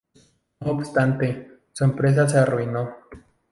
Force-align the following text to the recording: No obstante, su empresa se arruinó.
No 0.61 0.71
obstante, 0.71 1.59
su 1.73 1.83
empresa 1.83 2.27
se 2.27 2.39
arruinó. 2.39 2.89